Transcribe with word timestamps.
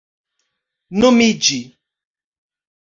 nomiĝi 0.97 1.61